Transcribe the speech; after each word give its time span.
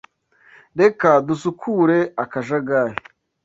Reka 0.81 1.09
dusukure 1.27 1.97
akajagari. 2.23 2.95